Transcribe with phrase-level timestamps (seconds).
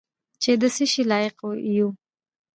[0.41, 1.37] چې د څه شي لایق
[1.77, 1.89] یو.